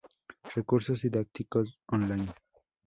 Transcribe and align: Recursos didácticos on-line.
Recursos 0.55 1.03
didácticos 1.03 1.77
on-line. 1.87 2.33